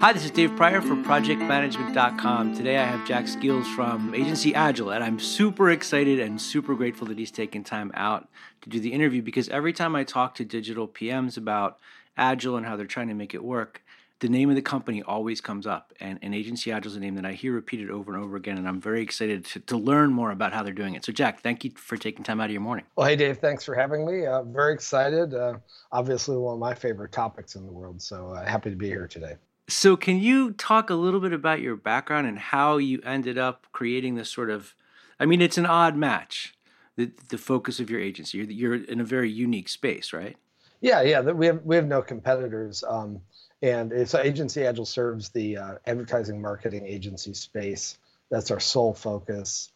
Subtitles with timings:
[0.00, 2.56] Hi, this is Dave Prior for ProjectManagement.com.
[2.56, 7.06] Today I have Jack Skeels from Agency Agile, and I'm super excited and super grateful
[7.08, 8.26] that he's taken time out
[8.62, 11.80] to do the interview because every time I talk to digital PMs about
[12.16, 13.82] Agile and how they're trying to make it work,
[14.20, 15.92] the name of the company always comes up.
[16.00, 18.56] And, and Agency Agile is a name that I hear repeated over and over again,
[18.56, 21.04] and I'm very excited to, to learn more about how they're doing it.
[21.04, 22.86] So, Jack, thank you for taking time out of your morning.
[22.96, 24.24] Well, hey, Dave, thanks for having me.
[24.24, 25.34] Uh, very excited.
[25.34, 25.58] Uh,
[25.92, 28.00] obviously, one of my favorite topics in the world.
[28.00, 29.34] So, uh, happy to be here today.
[29.70, 33.66] So, can you talk a little bit about your background and how you ended up
[33.72, 34.74] creating this sort of?
[35.18, 36.54] I mean, it's an odd match.
[36.96, 38.38] The, the focus of your agency.
[38.38, 40.36] You're, you're in a very unique space, right?
[40.80, 41.20] Yeah, yeah.
[41.20, 42.82] We have we have no competitors.
[42.86, 43.20] Um,
[43.62, 47.98] and it's Agency Agile serves the uh, advertising marketing agency space.
[48.30, 49.70] That's our sole focus.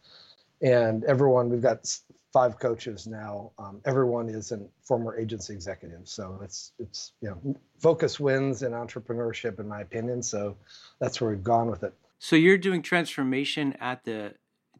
[0.61, 1.93] And everyone, we've got
[2.31, 3.51] five coaches now.
[3.57, 6.07] Um, everyone is a former agency executive.
[6.07, 10.21] So it's, it's, you know, focus wins in entrepreneurship, in my opinion.
[10.23, 10.57] So
[10.99, 11.93] that's where we've gone with it.
[12.19, 14.33] So you're doing transformation at the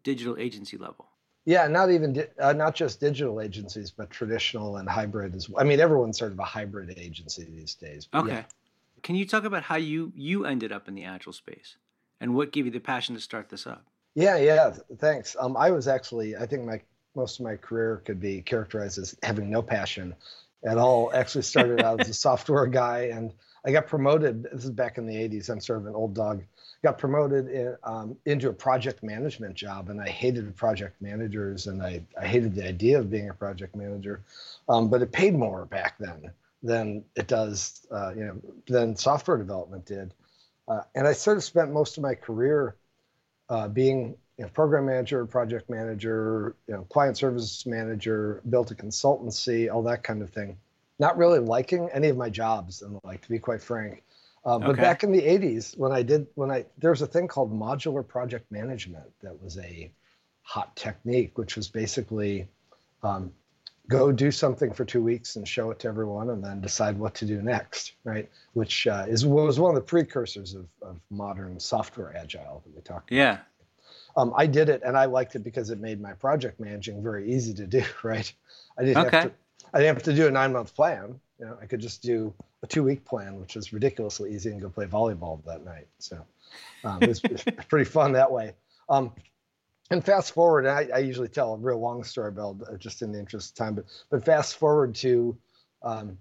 [0.04, 1.08] digital agency level.
[1.46, 5.62] Yeah, not even uh, not just digital agencies, but traditional and hybrid as well.
[5.62, 8.10] I mean, everyone's sort of a hybrid agency these days.
[8.14, 8.30] Okay.
[8.30, 8.44] Yeah.
[9.04, 11.78] Can you talk about how you you ended up in the agile space,
[12.20, 13.86] and what gave you the passion to start this up?
[14.16, 14.74] Yeah, yeah.
[14.98, 15.36] Thanks.
[15.40, 16.82] Um, I was actually, I think my
[17.16, 20.14] most of my career could be characterized as having no passion
[20.66, 21.14] at all.
[21.14, 23.34] Actually, started out as a software guy, and
[23.66, 24.44] I got promoted.
[24.52, 25.50] This is back in the '80s.
[25.50, 26.44] I'm sort of an old dog.
[26.84, 31.82] Got promoted in, um, into a project management job, and I hated project managers, and
[31.82, 34.22] I, I hated the idea of being a project manager.
[34.70, 36.32] Um, but it paid more back then
[36.64, 40.14] than it does, uh, you know, than software development did.
[40.68, 42.76] Uh, and I sort of spent most of my career
[43.50, 48.76] uh, being you know, program manager, project manager, you know, client services manager, built a
[48.76, 50.58] consultancy, all that kind of thing.
[51.00, 54.04] Not really liking any of my jobs, and like to be quite frank.
[54.44, 54.82] But okay.
[54.82, 58.08] back in the 80s, when I did, when I there was a thing called modular
[58.08, 59.92] project management that was a
[60.44, 62.48] hot technique, which was basically
[63.02, 63.32] um,
[63.88, 67.14] go do something for two weeks and show it to everyone and then decide what
[67.16, 68.30] to do next right?
[68.54, 72.82] Which uh, is was one of the precursors of, of modern software agile that we
[72.82, 73.18] talked about.
[73.18, 73.38] Yeah.
[74.18, 77.32] Um, i did it and i liked it because it made my project managing very
[77.34, 78.32] easy to do right?
[78.78, 79.18] I didn't okay.
[79.18, 79.34] have to
[79.74, 81.20] i didn't have to do a nine month plan.
[81.40, 84.62] You know i could just do a two week plan which was ridiculously easy and
[84.62, 85.88] go play volleyball that night.
[86.00, 86.26] So
[86.84, 88.54] um, it, was, it was pretty fun that way.
[88.90, 89.12] Um,
[89.92, 93.12] and fast forward, I, I, usually tell a real long story, Bill, uh, just in
[93.12, 93.76] the interest of time.
[93.76, 95.38] But but fast forward to
[95.84, 96.18] um,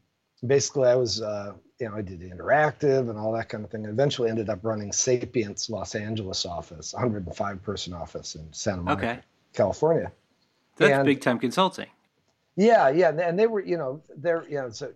[0.47, 3.84] basically, I was uh, you know I did interactive and all that kind of thing,
[3.84, 9.10] and eventually ended up running Sapient's Los Angeles office, 105 person office in Santa Monica,
[9.10, 9.20] okay.
[9.54, 10.12] California.
[10.76, 11.86] That's and, big time consulting.
[12.56, 14.92] Yeah, yeah, and they were you know they're you know so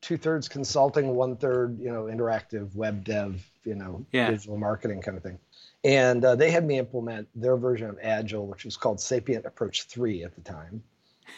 [0.00, 4.30] two thirds consulting, one third you know interactive web dev, you know yeah.
[4.30, 5.38] digital marketing kind of thing
[5.84, 9.84] and uh, they had me implement their version of Agile, which was called Sapient Approach
[9.84, 10.82] Three at the time,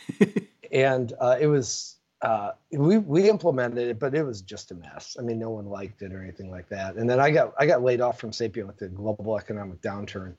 [0.72, 5.16] and uh, it was uh, we we implemented it, but it was just a mess.
[5.18, 6.96] I mean, no one liked it or anything like that.
[6.96, 10.34] And then I got I got laid off from Sapient with the global economic downturn,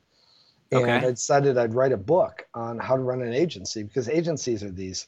[0.72, 0.94] and okay.
[0.94, 4.72] I decided I'd write a book on how to run an agency because agencies are
[4.72, 5.08] these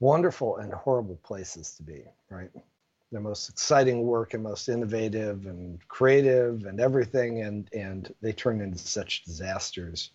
[0.00, 2.50] wonderful and horrible places to be, right?
[3.12, 8.60] The most exciting work and most innovative and creative and everything and and they turn
[8.60, 10.10] into such disasters.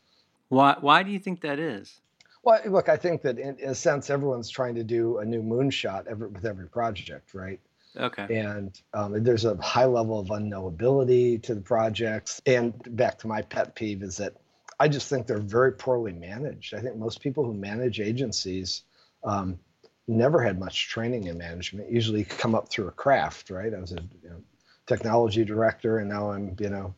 [0.49, 1.99] Why why do you think that is?
[2.43, 5.41] Well look i think that in, in a sense everyone's trying to do a new
[5.41, 7.59] moonshot every, with every project right?
[7.97, 8.39] Okay.
[8.39, 12.41] And um, there's a high level of unknowability to the projects.
[12.45, 14.33] And back to my pet peeve is that
[14.81, 16.73] i just think they're very poorly managed.
[16.73, 18.83] I think most people who manage agencies
[19.23, 19.59] um,
[20.07, 21.91] never had much training in management.
[21.91, 23.73] Usually come up through a craft, right?
[23.73, 24.41] I was a you know,
[24.85, 26.93] technology director, and now I'm you know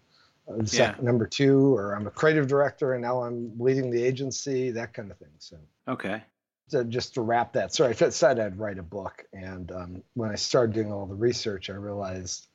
[0.71, 0.95] yeah.
[1.01, 5.11] number two, or I'm a creative director, and now I'm leading the agency, that kind
[5.11, 5.29] of thing.
[5.39, 6.23] So okay.
[6.69, 10.31] So just to wrap that, sorry, I said I'd write a book, and um, when
[10.31, 12.47] I started doing all the research, I realized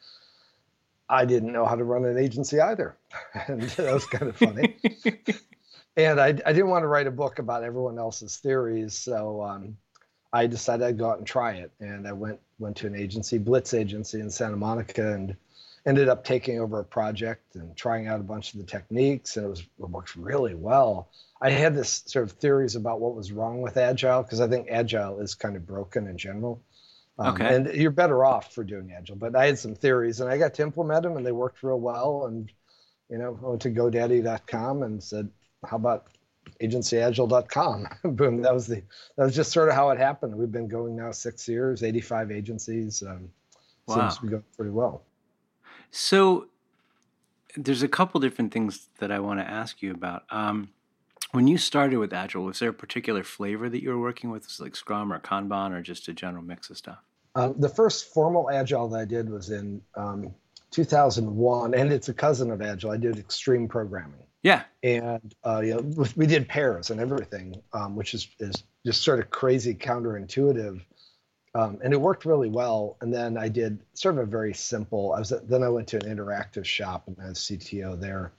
[1.09, 2.97] I didn't know how to run an agency either,
[3.47, 4.77] and that was kind of funny.
[5.97, 9.79] and I, I didn't want to write a book about everyone else's theories, so um,
[10.33, 13.39] I decided I'd go out and try it, and I went went to an agency,
[13.39, 15.37] Blitz Agency in Santa Monica, and
[15.85, 19.47] ended up taking over a project and trying out a bunch of the techniques, and
[19.47, 21.09] it was it worked really well.
[21.41, 24.69] I had this sort of theories about what was wrong with agile because I think
[24.71, 26.63] agile is kind of broken in general.
[27.19, 27.55] Um, okay.
[27.55, 30.55] And you're better off for doing agile, but I had some theories, and I got
[30.55, 32.27] to implement them, and they worked real well.
[32.27, 32.51] And
[33.11, 35.29] you know, I went to GoDaddy.com and said,
[35.65, 36.07] "How about
[36.61, 37.89] agencyagile.com.
[38.15, 38.43] Boom.
[38.43, 38.83] That was the
[39.17, 40.35] that was just sort of how it happened.
[40.35, 43.03] We've been going now six years, 85 agencies.
[43.03, 43.31] Um,
[43.87, 43.97] wow.
[43.97, 45.03] Seems to be going pretty well.
[45.91, 46.49] So
[47.57, 50.25] there's a couple different things that I want to ask you about.
[50.31, 50.71] Um,
[51.33, 54.45] when you started with Agile, was there a particular flavor that you were working with,
[54.45, 56.99] was like Scrum or Kanban, or just a general mix of stuff?
[57.35, 60.35] Um, the first formal Agile that I did was in um,
[60.71, 62.91] 2001, and it's a cousin of Agile.
[62.91, 64.25] I did extreme programming.
[64.43, 64.65] Yeah.
[64.83, 69.21] And uh, you know, we did pairs and everything, um, which is is just sort
[69.21, 70.83] of crazy counterintuitive.
[71.55, 72.97] Um, and it worked really well.
[73.01, 75.13] And then I did sort of a very simple.
[75.13, 78.33] I was then I went to an interactive shop and I was CTO there.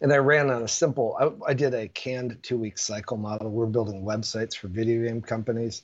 [0.00, 1.16] And I ran on a simple.
[1.20, 3.50] I, I did a canned two week cycle model.
[3.50, 5.82] We're building websites for video game companies.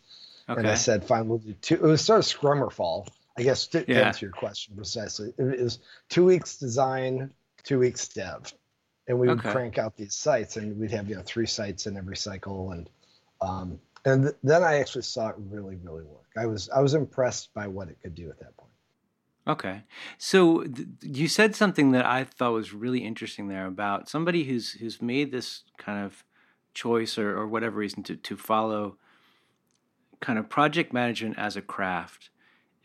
[0.49, 0.61] Okay.
[0.61, 1.75] And I said, fine, we'll do two.
[1.75, 3.07] It was sort of scrum or fall.
[3.37, 4.01] I guess to, yeah.
[4.01, 7.31] to answer your question precisely, it was two weeks design,
[7.63, 8.53] two weeks dev
[9.09, 9.51] and we would okay.
[9.51, 12.89] crank out these sites and we'd have you know three sites in every cycle and
[13.41, 16.27] um, and th- then i actually saw it really really work.
[16.37, 18.69] I was i was impressed by what it could do at that point.
[19.47, 19.85] Okay.
[20.19, 24.73] So th- you said something that i thought was really interesting there about somebody who's
[24.73, 26.25] who's made this kind of
[26.75, 28.99] choice or, or whatever reason to, to follow
[30.21, 32.31] kind of project management as a craft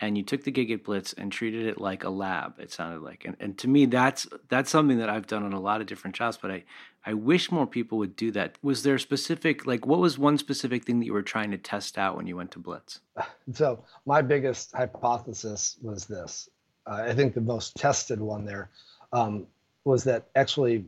[0.06, 2.60] and you took the gig at Blitz and treated it like a lab.
[2.60, 5.60] It sounded like, and, and to me, that's that's something that I've done on a
[5.60, 6.38] lot of different jobs.
[6.42, 6.64] But I
[7.06, 8.58] I wish more people would do that.
[8.62, 11.58] Was there a specific like what was one specific thing that you were trying to
[11.58, 13.00] test out when you went to Blitz?
[13.54, 16.50] So my biggest hypothesis was this.
[16.88, 18.70] Uh, I think the most tested one there
[19.12, 19.48] um,
[19.84, 20.86] was that actually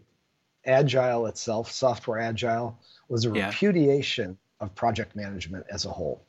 [0.66, 2.80] agile itself, software agile,
[3.10, 3.48] was a yeah.
[3.48, 6.25] repudiation of project management as a whole.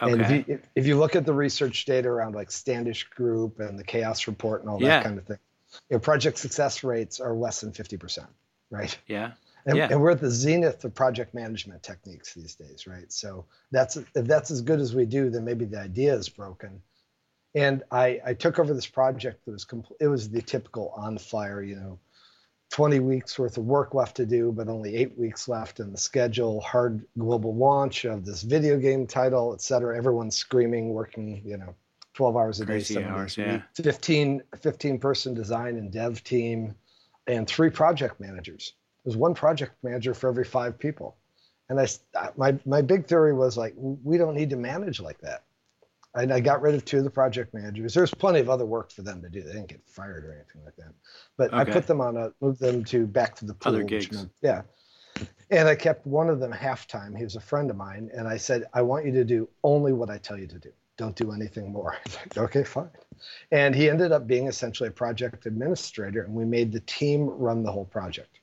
[0.00, 0.12] Okay.
[0.12, 3.78] And if you, if you look at the research data around like Standish Group and
[3.78, 5.38] the Chaos Report and all that kind of thing,
[5.90, 8.26] you know, project success rates are less than 50%,
[8.70, 8.96] right?
[9.06, 9.32] Yeah.
[9.66, 9.88] And, yeah.
[9.90, 13.12] and we're at the zenith of project management techniques these days, right?
[13.12, 16.80] So that's if that's as good as we do, then maybe the idea is broken.
[17.54, 19.98] And I, I took over this project that was complete.
[20.00, 21.98] It was the typical on fire, you know,
[22.70, 25.98] 20 weeks worth of work left to do, but only eight weeks left in the
[25.98, 26.60] schedule.
[26.60, 29.96] Hard global launch of this video game title, et cetera.
[29.96, 31.74] Everyone's screaming, working, you know,
[32.14, 33.62] 12 hours a Crazy day, hours, yeah.
[33.74, 36.74] 15, 15 person design and dev team,
[37.26, 38.74] and three project managers.
[39.04, 41.16] There's one project manager for every five people.
[41.70, 41.86] And I,
[42.36, 45.44] my, my big theory was like, we don't need to manage like that.
[46.14, 47.94] And I got rid of two of the project managers.
[47.94, 49.42] There's plenty of other work for them to do.
[49.42, 50.92] They didn't get fired or anything like that.
[51.36, 51.58] But okay.
[51.58, 53.74] I put them on a moved them to back to the pool.
[53.74, 54.10] Other gigs.
[54.10, 54.62] Meant, yeah.
[55.50, 57.14] And I kept one of them half time.
[57.14, 59.92] He was a friend of mine, and I said, I want you to do only
[59.92, 60.70] what I tell you to do.
[60.96, 61.96] Don't do anything more.
[62.14, 62.90] Like, okay, fine.
[63.50, 67.62] And he ended up being essentially a project administrator, and we made the team run
[67.62, 68.40] the whole project.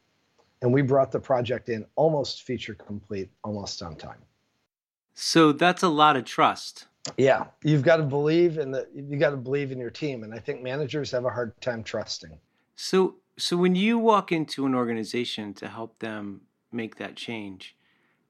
[0.62, 4.22] And we brought the project in almost feature complete, almost on time.
[5.14, 6.88] So that's a lot of trust
[7.18, 10.34] yeah, you've got to believe in the you got to believe in your team, and
[10.34, 12.38] I think managers have a hard time trusting.
[12.76, 16.42] So, so when you walk into an organization to help them
[16.72, 17.76] make that change,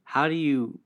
[0.04, 0.80] how do you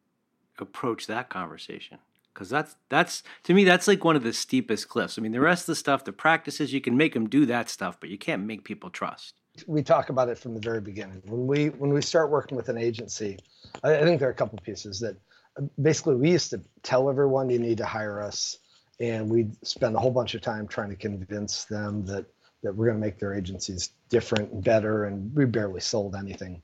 [0.59, 1.97] approach that conversation?
[2.33, 5.17] Because that's that's to me that's like one of the steepest cliffs.
[5.17, 7.69] I mean, the rest of the stuff, the practices, you can make them do that
[7.69, 9.33] stuff, but you can't make people trust.
[9.67, 11.21] We talk about it from the very beginning.
[11.25, 13.39] When we when we start working with an agency,
[13.83, 15.17] I, I think there are a couple pieces that
[15.81, 18.57] basically we used to tell everyone you need to hire us
[18.99, 22.25] and we'd spend a whole bunch of time trying to convince them that
[22.61, 26.61] that we're going to make their agencies different and better and we barely sold anything.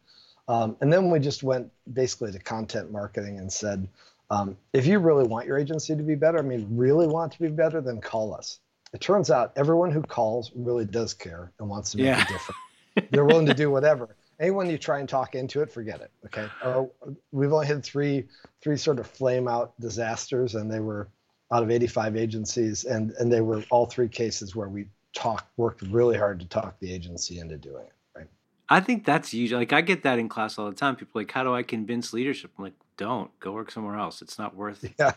[0.48, 3.88] Um, and then we just went basically to content marketing and said
[4.30, 7.40] um, if you really want your agency to be better i mean really want to
[7.40, 8.60] be better then call us.
[8.94, 12.22] It turns out everyone who calls really does care and wants to make yeah.
[12.22, 16.02] it different they're willing to do whatever anyone you try and talk into it, forget
[16.02, 16.12] it.
[16.26, 16.48] Okay.
[16.62, 16.84] Uh,
[17.32, 18.26] we've only had three
[18.62, 21.10] three sort of flame out disasters, and they were
[21.52, 25.82] out of 85 agencies, and and they were all three cases where we talked worked
[25.84, 27.94] really hard to talk the agency into doing it.
[28.16, 28.28] Right.
[28.70, 30.96] I think that's usually like I get that in class all the time.
[30.96, 32.52] People like, how do I convince leadership?
[32.58, 34.22] I'm like, don't go work somewhere else.
[34.22, 35.14] It's not worth yeah,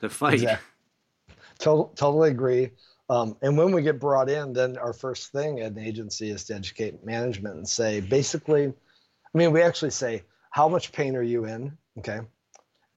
[0.00, 0.34] the fight.
[0.34, 0.68] Exactly.
[1.58, 2.70] Total, totally agree.
[3.12, 6.44] Um, and when we get brought in, then our first thing at an agency is
[6.44, 11.22] to educate management and say, basically, I mean, we actually say, how much pain are
[11.22, 11.76] you in?
[11.98, 12.20] Okay.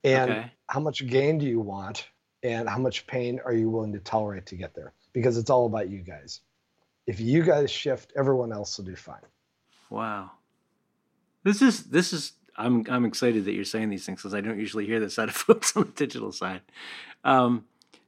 [0.05, 0.51] And okay.
[0.69, 2.07] how much gain do you want?
[2.43, 4.93] And how much pain are you willing to tolerate to get there?
[5.11, 6.39] Because it's all about you guys.
[7.07, 9.19] If you guys shift, everyone else will do fine.
[9.89, 10.31] Wow.
[11.43, 14.59] This is, this is, I'm, I'm excited that you're saying these things because I don't
[14.59, 16.61] usually hear this out of folks on the digital side.
[17.25, 17.65] Um,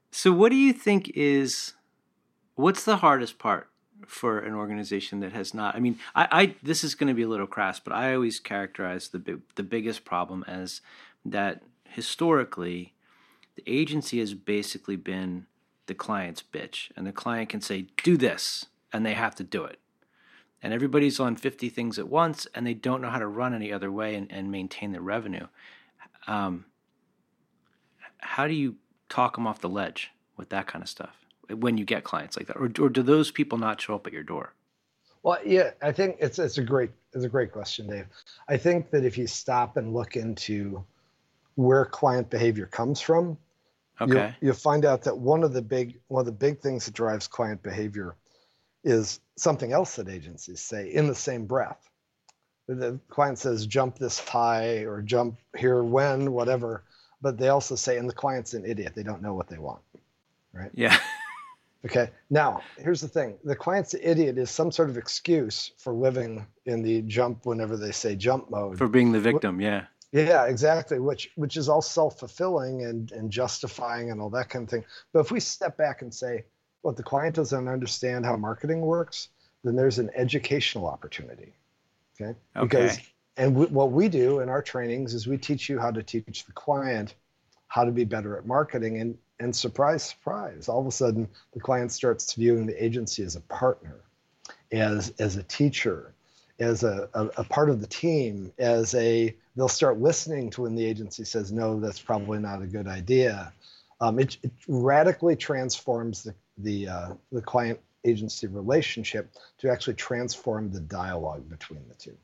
[0.10, 1.74] so, what do you think is
[2.58, 3.70] What's the hardest part
[4.08, 5.76] for an organization that has not?
[5.76, 8.40] I mean, I, I this is going to be a little crass, but I always
[8.40, 10.82] characterize the the biggest problem as
[11.24, 12.94] that historically,
[13.56, 15.46] the agency has basically been
[15.86, 19.64] the client's bitch, and the client can say, "Do this," and they have to do
[19.64, 19.80] it.
[20.64, 23.72] And everybody's on 50 things at once and they don't know how to run any
[23.72, 25.46] other way and, and maintain their revenue.
[26.26, 26.66] Um,
[28.18, 31.86] how do you talk them off the ledge with that kind of stuff when you
[31.86, 32.58] get clients like that?
[32.58, 34.54] Or, or do those people not show up at your door?
[35.24, 38.06] Well, yeah, I think it's it's a great it's a great question, Dave.
[38.48, 40.84] I think that if you stop and look into
[41.56, 43.38] where client behavior comes from,
[44.00, 44.14] okay.
[44.14, 46.94] you'll, you'll find out that one of the big one of the big things that
[46.94, 48.16] drives client behavior
[48.84, 51.90] is something else that agencies say in the same breath.
[52.68, 56.84] The client says jump this high or jump here when whatever,
[57.22, 58.94] but they also say and the client's an idiot.
[58.96, 59.82] They don't know what they want.
[60.54, 60.72] Right?
[60.74, 60.98] Yeah.
[61.86, 62.10] Okay.
[62.30, 66.82] Now, here's the thing the client's idiot is some sort of excuse for living in
[66.82, 68.78] the jump whenever they say jump mode.
[68.78, 69.86] For being the victim, yeah.
[70.12, 71.00] Yeah, exactly.
[71.00, 74.86] Which which is all self fulfilling and, and justifying and all that kind of thing.
[75.14, 76.46] But if we step back and say,
[76.82, 79.30] well, the client doesn't understand how marketing works,
[79.64, 81.54] then there's an educational opportunity.
[82.20, 82.38] Okay.
[82.56, 82.68] Okay.
[82.68, 83.00] Because
[83.36, 86.46] and w- what we do in our trainings is we teach you how to teach
[86.46, 87.16] the client
[87.68, 91.60] how to be better at marketing and and surprise, surprise, all of a sudden the
[91.60, 94.00] client starts viewing the agency as a partner,
[94.72, 96.14] as as a teacher,
[96.60, 100.76] as a, a, a, part of the team, as a they'll start listening to when
[100.76, 103.54] the agency says no, that's probably not a good idea.
[104.02, 110.72] Um, it, it, radically transforms the the uh, the client agency relationship to actually transform
[110.72, 112.16] the dialogue between the two.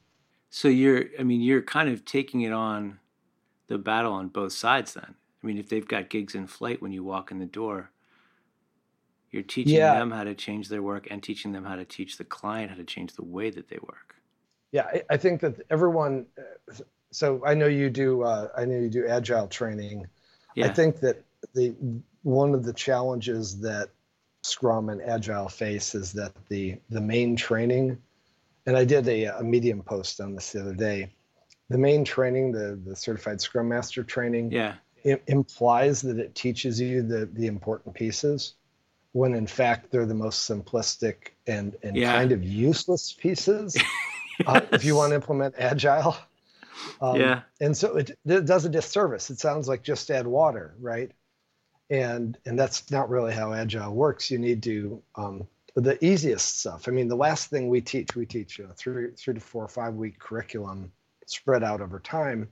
[0.49, 2.99] So you're, I mean, you're kind of taking it on
[3.67, 5.15] the battle on both sides then.
[5.43, 7.91] I mean, if they've got gigs in flight when you walk in the door,
[9.31, 9.95] you're teaching yeah.
[9.95, 12.77] them how to change their work and teaching them how to teach the client how
[12.77, 14.15] to change the way that they work.
[14.71, 16.25] Yeah, I think that everyone.
[16.37, 16.73] Uh,
[17.11, 18.23] so I know you do.
[18.23, 20.07] Uh, I know you do agile training.
[20.55, 20.67] Yeah.
[20.67, 21.23] I think that
[21.53, 21.75] the
[22.21, 23.89] one of the challenges that
[24.43, 27.97] Scrum and Agile face is that the the main training,
[28.65, 31.13] and I did a, a Medium post on this the other day.
[31.69, 36.79] The main training, the the certified Scrum Master training, yeah, it implies that it teaches
[36.79, 38.55] you the the important pieces
[39.11, 42.13] when in fact they're the most simplistic and and yeah.
[42.13, 43.85] kind of useless pieces yes.
[44.47, 46.15] uh, if you want to implement agile.
[46.99, 47.41] Um, yeah.
[47.61, 49.29] and so it, it, does a disservice.
[49.29, 51.11] It sounds like just add water right?
[51.89, 54.31] And and that's not really how agile works.
[54.31, 56.87] You need to um, the easiest stuff.
[56.87, 59.69] I mean the last thing we teach we teach a three three to four or
[59.69, 60.91] five week curriculum
[61.25, 62.49] spread out over time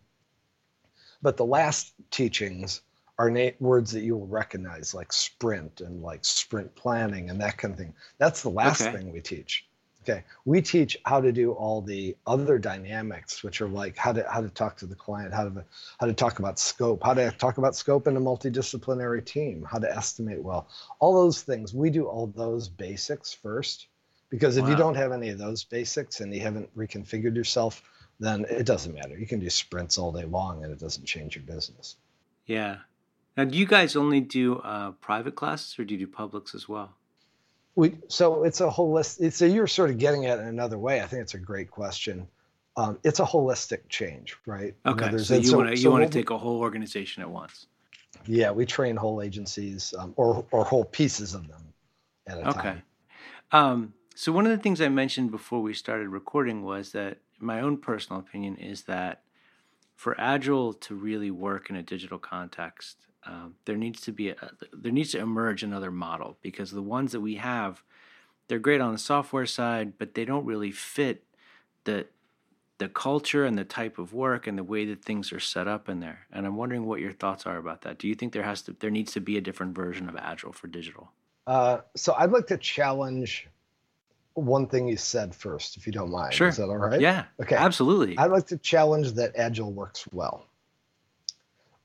[1.22, 2.82] but the last teachings
[3.18, 7.58] are na- words that you will recognize, like sprint and like sprint planning and that
[7.58, 7.94] kind of thing.
[8.18, 8.98] That's the last okay.
[8.98, 9.66] thing we teach.
[10.04, 14.25] Okay, we teach how to do all the other dynamics, which are like how to
[14.28, 15.63] how to talk to the client, how to
[16.00, 19.78] how to talk about scope, how to talk about scope in a multidisciplinary team, how
[19.78, 20.68] to estimate well,
[21.00, 21.75] all those things.
[21.75, 23.90] We do all those basics first,
[24.32, 24.72] because if wow.
[24.72, 27.84] you don't have any of those basics and you haven't reconfigured yourself,
[28.22, 29.18] then it doesn't matter.
[29.18, 31.96] You can do sprints all day long and it doesn't change your business.
[32.46, 32.78] Yeah.
[33.36, 36.70] Now, do you guys only do uh, private classes or do you do publics as
[36.70, 36.96] well?
[37.75, 39.34] We so it's a holistic.
[39.34, 41.01] So you're sort of getting at it in another way.
[41.01, 42.28] I think it's a great question.
[42.78, 44.75] Um, it's a holistic change, right?
[44.86, 45.18] Okay.
[45.18, 47.68] so you want to you so want to take a whole organization at once.
[48.28, 51.74] Yeah, we train whole agencies um, or or whole pieces of them
[52.28, 52.51] at a okay.
[52.51, 52.68] time.
[52.68, 52.82] Okay.
[53.54, 57.62] Um, so one of the things I mentioned before we started recording was that my
[57.62, 59.24] own personal opinion is that
[59.96, 64.36] for agile to really work in a digital context, um, there needs to be a,
[64.74, 67.84] there needs to emerge another model because the ones that we have,
[68.48, 71.24] they're great on the software side, but they don't really fit
[71.84, 72.08] the
[72.80, 75.88] the culture and the type of work and the way that things are set up
[75.88, 76.26] in there.
[76.32, 78.00] And I'm wondering what your thoughts are about that.
[78.00, 80.52] Do you think there has to there needs to be a different version of agile
[80.52, 81.12] for digital?
[81.46, 83.48] Uh, so I'd like to challenge
[84.34, 86.34] one thing you said first, if you don't mind.
[86.34, 86.48] Sure.
[86.48, 87.02] Is that all right?
[87.02, 87.26] Yeah.
[87.42, 87.56] Okay.
[87.56, 88.18] Absolutely.
[88.18, 90.46] I'd like to challenge that Agile works well.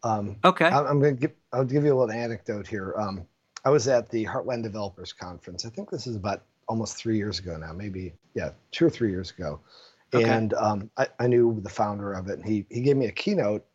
[0.03, 0.67] Um, okay.
[0.67, 1.33] I, am going to give.
[1.53, 2.95] I'll give you a little anecdote here.
[2.97, 3.27] Um,
[3.65, 5.67] I was at the Heartland Developers Conference.
[5.67, 9.11] I think this is about almost three years ago now, maybe yeah, two or three
[9.11, 9.61] years ago.
[10.15, 10.29] Okay.
[10.29, 13.13] And um, I, I, knew the founder of it, and he he gave me a
[13.13, 13.67] keynote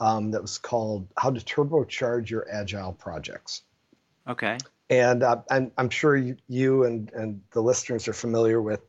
[0.00, 3.62] um, that was called "How to Turbocharge Your Agile Projects."
[4.26, 4.56] Okay.
[4.88, 8.80] And uh, I'm, I'm sure you, you and, and the listeners are familiar with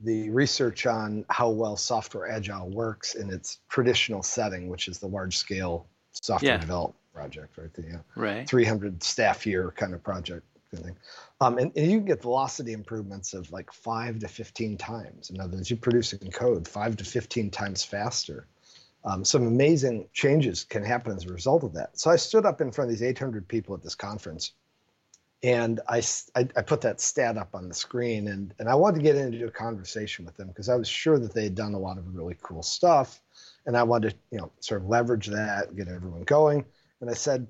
[0.00, 5.06] the research on how well software agile works in its traditional setting, which is the
[5.06, 6.58] large scale software yeah.
[6.58, 7.72] development project, right?
[7.74, 8.48] The uh, right.
[8.48, 10.96] 300 staff year kind of project kind of thing.
[11.40, 15.30] Um, and, and you get velocity improvements of like five to 15 times.
[15.30, 18.46] In other words, you're producing code five to 15 times faster.
[19.04, 21.98] Um, some amazing changes can happen as a result of that.
[21.98, 24.52] So I stood up in front of these 800 people at this conference
[25.42, 26.02] and I,
[26.34, 29.16] I, I put that stat up on the screen, and and I wanted to get
[29.16, 31.98] into a conversation with them because I was sure that they had done a lot
[31.98, 33.20] of really cool stuff,
[33.66, 36.64] and I wanted to you know sort of leverage that, get everyone going.
[37.00, 37.46] And I said,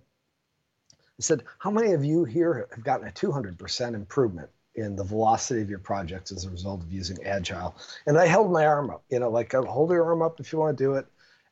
[1.18, 5.62] I said, how many of you here have gotten a 200% improvement in the velocity
[5.62, 7.74] of your projects as a result of using Agile?
[8.06, 10.58] And I held my arm up, you know, like hold your arm up if you
[10.58, 11.06] want to do it.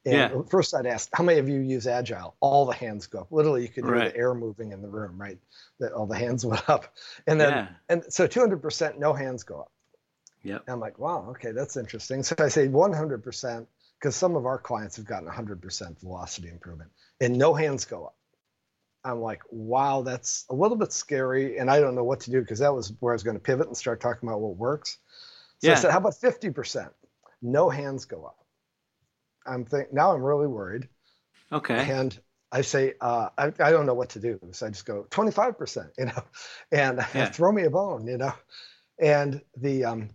[0.07, 0.43] And yeah.
[0.49, 2.37] first I'd ask, how many of you use Agile?
[2.39, 3.33] All the hands go up.
[3.33, 4.13] Literally, you could hear right.
[4.13, 5.39] the air moving in the room, right?
[5.81, 6.95] That all the hands went up.
[7.27, 7.69] And then, yeah.
[7.89, 9.73] and so 200%, no hands go up.
[10.45, 10.59] Yeah.
[10.69, 12.23] I'm like, wow, okay, that's interesting.
[12.23, 13.67] So I say 100%,
[13.99, 18.15] because some of our clients have gotten 100% velocity improvement and no hands go up.
[19.05, 21.59] I'm like, wow, that's a little bit scary.
[21.59, 23.43] And I don't know what to do because that was where I was going to
[23.43, 24.99] pivot and start talking about what works.
[25.59, 25.73] So yeah.
[25.73, 26.91] I said, how about 50%?
[27.43, 28.46] No hands go up.
[29.49, 30.89] I'm think now I'm really worried.
[31.53, 31.91] Okay.
[31.91, 32.19] And
[32.53, 34.41] I say, uh, I, I don't know what to do.
[34.53, 36.23] So I just go 25%, you know,
[36.73, 37.27] and yeah.
[37.31, 38.33] throw me a bone, you know,
[38.99, 40.11] and the um,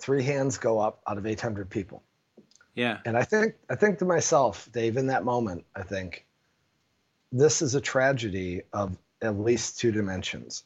[0.00, 2.02] three hands go up out of 800 people.
[2.74, 2.98] Yeah.
[3.04, 6.26] And I think, I think to myself, Dave, in that moment, I think
[7.32, 10.64] this is a tragedy of at least two dimensions.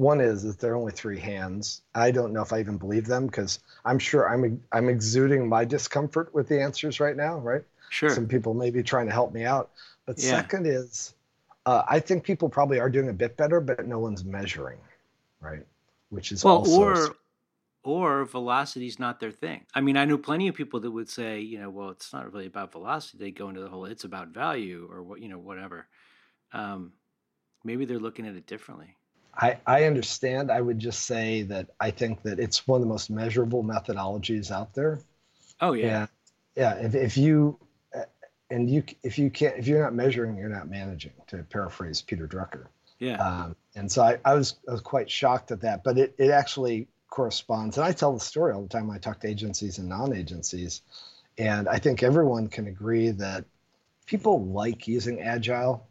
[0.00, 1.82] One is that there are only three hands.
[1.94, 5.66] I don't know if I even believe them because I'm sure I'm I'm exuding my
[5.66, 7.62] discomfort with the answers right now, right?
[7.90, 8.08] Sure.
[8.08, 9.68] Some people may be trying to help me out.
[10.06, 10.30] But yeah.
[10.30, 11.12] second is,
[11.66, 14.78] uh, I think people probably are doing a bit better, but no one's measuring,
[15.38, 15.66] right?
[16.08, 17.16] Which is well, also or
[17.82, 19.66] or velocity is not their thing.
[19.74, 22.32] I mean, I know plenty of people that would say, you know, well, it's not
[22.32, 23.18] really about velocity.
[23.18, 25.88] They go into the whole it's about value or what, you know, whatever.
[26.54, 26.94] Um,
[27.64, 28.96] maybe they're looking at it differently.
[29.34, 30.50] I, I understand.
[30.50, 34.50] I would just say that I think that it's one of the most measurable methodologies
[34.50, 35.00] out there.
[35.60, 36.06] Oh yeah,
[36.56, 36.74] yeah.
[36.74, 37.58] If if you
[37.94, 38.02] uh,
[38.50, 41.12] and you if you can't if you're not measuring, you're not managing.
[41.28, 42.66] To paraphrase Peter Drucker.
[42.98, 43.16] Yeah.
[43.16, 46.30] Um, and so I, I was I was quite shocked at that, but it it
[46.30, 47.76] actually corresponds.
[47.76, 50.82] And I tell the story all the time when I talk to agencies and non-agencies,
[51.38, 53.44] and I think everyone can agree that
[54.06, 55.86] people like using agile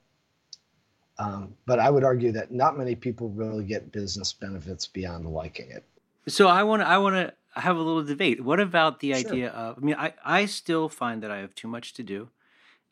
[1.19, 5.69] um, but I would argue that not many people really get business benefits beyond liking
[5.69, 5.83] it.
[6.27, 8.43] So I want to I want to have a little debate.
[8.43, 9.29] What about the sure.
[9.29, 9.77] idea of?
[9.77, 12.29] I mean, I I still find that I have too much to do,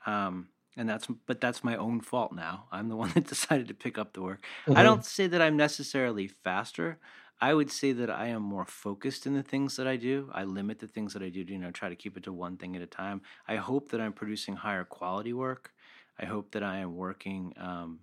[0.05, 2.65] um, and that's but that's my own fault now.
[2.71, 4.43] I'm the one that decided to pick up the work.
[4.67, 4.77] Mm-hmm.
[4.77, 6.99] I don't say that I'm necessarily faster.
[7.39, 10.31] I would say that I am more focused in the things that I do.
[10.33, 12.33] I limit the things that I do to you know try to keep it to
[12.33, 13.21] one thing at a time.
[13.47, 15.71] I hope that I'm producing higher quality work.
[16.19, 17.99] I hope that I am working um,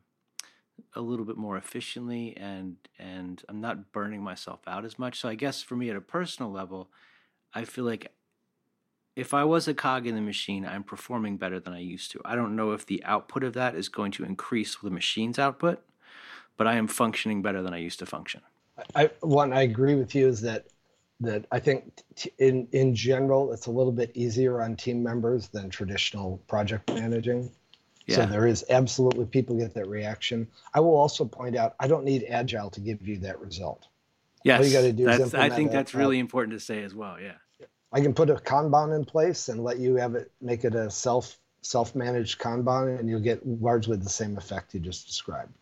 [0.94, 5.20] a little bit more efficiently and and I'm not burning myself out as much.
[5.20, 6.90] So I guess for me at a personal level,
[7.52, 8.12] I feel like
[9.16, 12.20] if I was a cog in the machine, I'm performing better than I used to.
[12.24, 15.80] I don't know if the output of that is going to increase the machine's output,
[16.56, 18.40] but I am functioning better than I used to function.
[18.94, 20.66] I one I agree with you is that
[21.20, 25.48] that I think t- in in general it's a little bit easier on team members
[25.48, 27.50] than traditional project managing.
[28.06, 28.16] Yeah.
[28.16, 30.48] So there is absolutely people get that reaction.
[30.74, 33.86] I will also point out I don't need agile to give you that result.
[34.44, 36.94] Yes, All you got to do is I think that's really important to say as
[36.94, 37.18] well.
[37.18, 37.32] Yeah.
[37.92, 40.90] I can put a Kanban in place and let you have it make it a
[40.90, 45.52] self self managed Kanban, and you'll get largely the same effect you just described.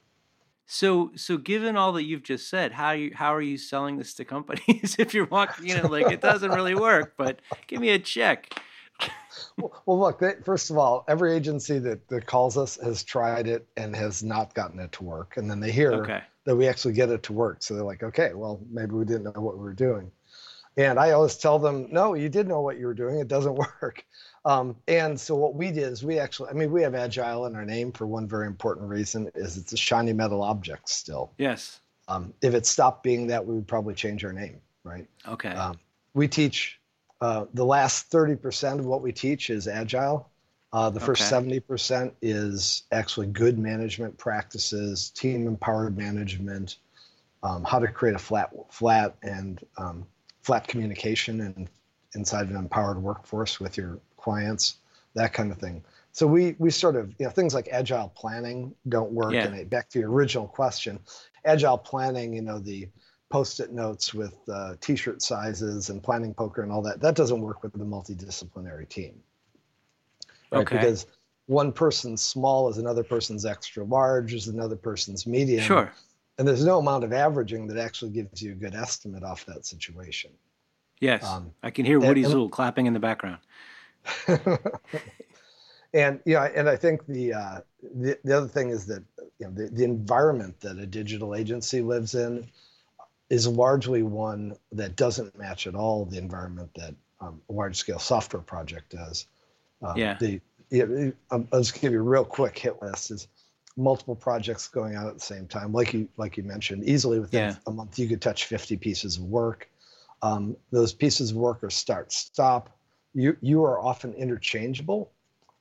[0.66, 4.14] So, so given all that you've just said, how you how are you selling this
[4.14, 7.90] to companies if you're walking in and like it doesn't really work, but give me
[7.90, 8.61] a check?
[9.59, 13.66] Well, look, they, first of all, every agency that, that calls us has tried it
[13.76, 15.37] and has not gotten it to work.
[15.37, 16.20] And then they hear okay.
[16.44, 17.62] that we actually get it to work.
[17.62, 20.11] So they're like, okay, well, maybe we didn't know what we were doing.
[20.76, 23.18] And I always tell them, no, you did know what you were doing.
[23.18, 24.05] It doesn't work.
[24.44, 27.55] Um, and so what we did is we actually, I mean, we have agile in
[27.55, 31.33] our name for one very important reason is it's a shiny metal object still.
[31.38, 31.81] Yes.
[32.09, 35.07] Um, if it stopped being that, we would probably change our name, right?
[35.28, 35.50] Okay.
[35.50, 35.78] Um,
[36.14, 36.81] we teach
[37.22, 40.28] uh, the last 30% of what we teach is agile.
[40.72, 41.61] Uh, the first okay.
[41.61, 46.78] 70% is actually good management practices, team empowered management,
[47.44, 50.04] um, how to create a flat, flat and um,
[50.42, 51.68] flat communication and
[52.16, 54.78] inside an empowered workforce with your clients,
[55.14, 55.85] that kind of thing.
[56.11, 59.32] So we we sort of you know things like agile planning don't work.
[59.32, 59.46] Yeah.
[59.46, 60.98] And back to your original question,
[61.44, 62.88] agile planning, you know the
[63.33, 67.62] post-it notes with uh, t-shirt sizes and planning poker and all that that doesn't work
[67.62, 69.14] with the multidisciplinary team.
[70.51, 70.61] Right?
[70.61, 70.77] Okay.
[70.77, 71.07] because
[71.47, 75.62] one person's small is another person's extra large is another person's medium.
[75.62, 75.90] Sure.
[76.37, 79.64] And there's no amount of averaging that actually gives you a good estimate off that
[79.64, 80.31] situation.
[81.01, 81.25] Yes.
[81.25, 83.38] Um, i can hear woody's and, little clapping in the background.
[85.95, 89.05] And yeah and I think the uh, the, the other thing is that
[89.38, 92.49] you know the, the environment that a digital agency lives in
[93.33, 97.99] is largely one that doesn't match at all the environment that um, a large scale
[97.99, 99.25] software project does.
[99.81, 100.18] Um, yeah.
[100.21, 100.38] The,
[101.31, 103.29] um, I'll just give you a real quick hit list is
[103.75, 105.73] multiple projects going on at the same time.
[105.73, 107.57] Like you like you mentioned, easily within yeah.
[107.66, 109.66] a month you could touch 50 pieces of work.
[110.21, 112.68] Um, those pieces of work are start stop.
[113.14, 115.11] You you are often interchangeable.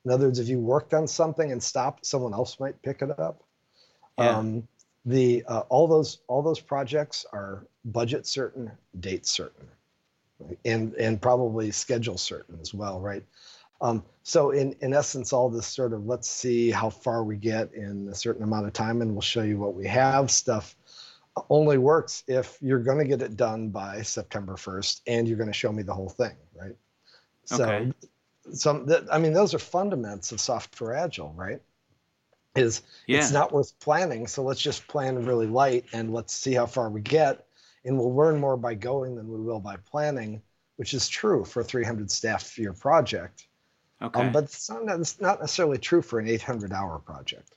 [0.04, 3.18] In other words, if you worked on something and stopped, someone else might pick it
[3.18, 3.44] up.
[4.18, 4.38] Yeah.
[4.38, 4.68] Um,
[5.06, 9.68] the uh, all those all those projects are budget certain, date certain,
[10.40, 10.58] right?
[10.66, 13.24] and and probably schedule certain as well, right?
[13.82, 17.74] Um, so in, in essence, all this sort of let's see how far we get
[17.74, 20.76] in a certain amount of time and we'll show you what we have stuff
[21.50, 25.50] only works if you're going to get it done by September 1st and you're going
[25.50, 26.76] to show me the whole thing, right?
[27.46, 27.92] So, okay.
[28.54, 31.62] some that, I mean, those are fundamentals of software agile, right?
[32.56, 33.20] Is yeah.
[33.20, 36.90] it's not worth planning, so let's just plan really light and let's see how far
[36.90, 37.46] we get,
[37.86, 40.42] and we'll learn more by going than we will by planning,
[40.76, 43.48] which is true for a 300 staff year project
[44.02, 44.22] um, okay.
[44.22, 47.56] Um, but it's not, it's not necessarily true for an 800 hour project.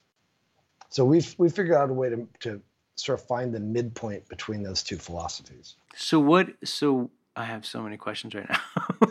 [0.91, 2.61] So we've we figured out a way to to
[2.97, 5.75] sort of find the midpoint between those two philosophies.
[5.97, 6.49] So what?
[6.63, 8.61] So I have so many questions right now.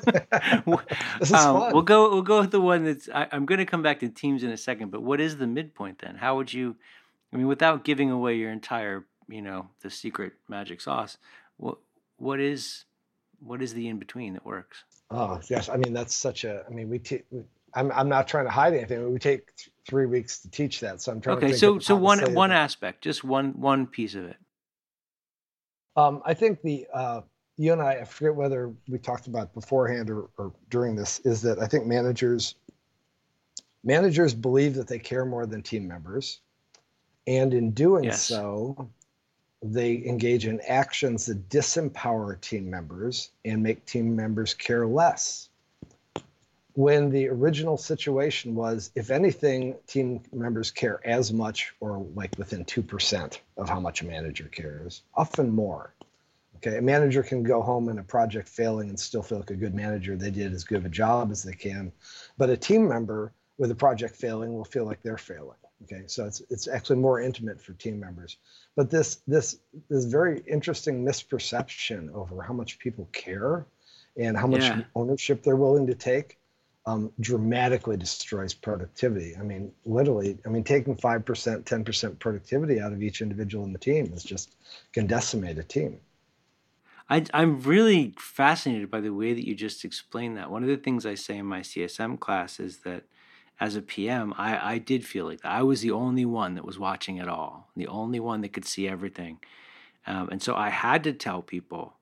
[1.19, 1.73] this is um, fun.
[1.73, 2.09] We'll go.
[2.09, 3.09] We'll go with the one that's.
[3.13, 4.91] I, am going to come back to teams in a second.
[4.91, 6.15] But what is the midpoint then?
[6.15, 6.75] How would you?
[7.33, 11.17] I mean, without giving away your entire, you know, the secret magic sauce.
[11.57, 11.79] What
[12.17, 12.86] what is
[13.39, 14.83] what is the in between that works?
[15.12, 16.63] Oh yes, I mean that's such a.
[16.65, 16.99] I mean we.
[16.99, 17.23] T-
[17.75, 19.12] I'm I'm not trying to hide anything.
[19.12, 21.39] We take th- three weeks to teach that, so I'm trying.
[21.39, 24.38] To Okay, so so one one aspect, just one one piece of it.
[25.95, 27.21] Um, I think the uh,
[27.58, 31.42] you and I, I forget whether we talked about beforehand or, or during this, is
[31.44, 32.56] that I think managers
[33.84, 36.39] managers believe that they care more than team members,
[37.28, 38.24] and in doing yes.
[38.24, 38.89] so,
[39.62, 45.50] they engage in actions that disempower team members and make team members care less.
[46.76, 52.66] When the original situation was, if anything, team members care as much or like within
[52.66, 55.94] 2% of how much a manager cares, often more.
[56.65, 59.56] Okay, a manager can go home in a project failing and still feel like a
[59.56, 60.15] good manager.
[60.15, 61.91] They did as good of a job as they can.
[62.38, 65.58] But a team member with a project failing will feel like they're failing.
[65.84, 68.38] Okay, so it's it's actually more intimate for team members.
[68.78, 69.58] But this this
[69.89, 73.65] this very interesting misperception over how much people care
[74.15, 74.84] and how much yeah.
[74.95, 76.38] ownership they're willing to take
[76.86, 79.36] um, dramatically destroys productivity.
[79.36, 83.65] I mean, literally, I mean, taking five percent, ten percent productivity out of each individual
[83.65, 84.56] in the team is just
[84.93, 85.99] can decimate a team.
[87.10, 90.50] I, I'm really fascinated by the way that you just explained that.
[90.50, 93.04] One of the things I say in my CSM class is that
[93.60, 95.52] as a PM, I, I did feel like that.
[95.52, 98.66] I was the only one that was watching it all, the only one that could
[98.66, 99.39] see everything.
[100.06, 101.96] Um, and so I had to tell people,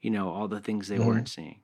[0.00, 1.06] you know, all the things they mm-hmm.
[1.06, 1.60] weren't seeing.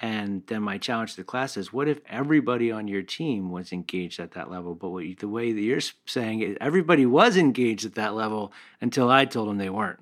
[0.00, 3.72] And then my challenge to the class is, what if everybody on your team was
[3.72, 4.74] engaged at that level?
[4.74, 8.52] But what you, the way that you're saying it, everybody was engaged at that level
[8.80, 10.00] until I told them they weren't,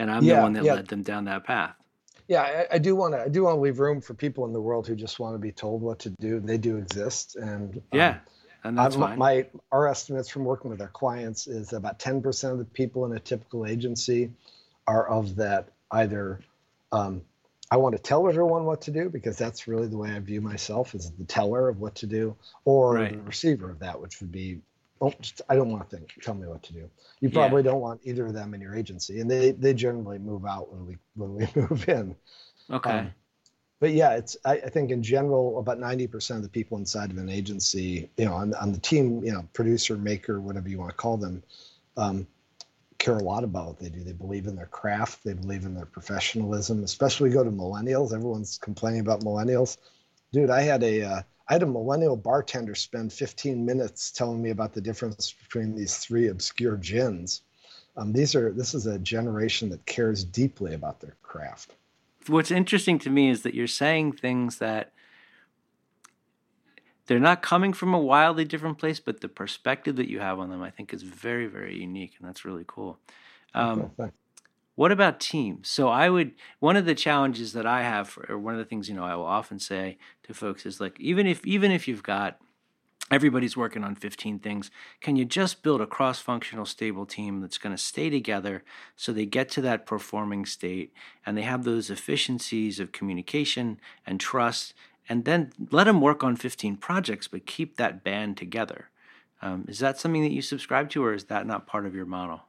[0.00, 0.74] and I'm yeah, the one that yeah.
[0.74, 1.76] led them down that path
[2.30, 3.22] yeah, I, I do want to.
[3.22, 5.38] I do want to leave room for people in the world who just want to
[5.40, 6.38] be told what to do.
[6.38, 8.18] They do exist, and yeah, um,
[8.62, 9.18] and that's fine.
[9.18, 13.04] My our estimates from working with our clients is about ten percent of the people
[13.04, 14.30] in a typical agency
[14.86, 16.38] are of that either.
[16.92, 17.22] Um,
[17.68, 20.40] I want to tell everyone what to do because that's really the way I view
[20.40, 23.10] myself as the teller of what to do, or right.
[23.10, 24.60] the receiver of that, which would be
[25.00, 25.12] oh,
[25.48, 26.12] I don't want to think.
[26.22, 26.90] Tell me what to do.
[27.20, 27.70] You probably yeah.
[27.70, 30.86] don't want either of them in your agency, and they they generally move out when
[30.86, 32.16] we when we move in.
[32.70, 32.90] Okay.
[32.90, 33.14] Um,
[33.80, 37.10] but yeah, it's I, I, think in general about ninety percent of the people inside
[37.10, 40.78] of an agency, you know, on, on the team, you know, producer, maker, whatever you
[40.78, 41.42] want to call them,
[41.96, 42.26] um,
[42.98, 44.04] care a lot about what they do.
[44.04, 45.24] They believe in their craft.
[45.24, 46.84] They believe in their professionalism.
[46.84, 48.12] Especially go to millennials.
[48.12, 49.78] Everyone's complaining about millennials.
[50.30, 54.50] Dude, I had a uh, I had a millennial bartender spend 15 minutes telling me
[54.50, 57.42] about the difference between these three obscure gins.
[57.96, 61.74] Um, these are this is a generation that cares deeply about their craft.
[62.28, 64.92] What's interesting to me is that you're saying things that
[67.06, 70.50] they're not coming from a wildly different place, but the perspective that you have on
[70.50, 73.00] them, I think, is very, very unique, and that's really cool.
[73.54, 74.12] Um, okay,
[74.80, 75.68] what about teams?
[75.68, 78.88] So I would one of the challenges that I have, or one of the things
[78.88, 82.02] you know I will often say to folks is like even if even if you've
[82.02, 82.40] got
[83.10, 84.70] everybody's working on 15 things
[85.02, 88.62] can you just build a cross-functional stable team that's going to stay together
[88.96, 90.94] so they get to that performing state
[91.26, 94.72] and they have those efficiencies of communication and trust
[95.10, 98.88] and then let them work on 15 projects, but keep that band together.
[99.42, 102.06] Um, is that something that you subscribe to, or is that not part of your
[102.06, 102.42] model?